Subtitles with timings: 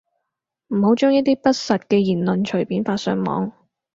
[0.69, 3.51] 唔好將一啲不實嘅言論隨便發上網